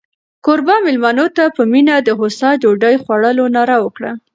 [0.45, 4.11] کوربه مېلمنو ته په مینه د هوسا ډوډۍ خوړلو ناره وکړه.